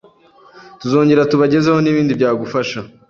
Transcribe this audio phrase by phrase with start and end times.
[0.79, 2.79] tuzongera tubagezeho n’ibindi byagufasha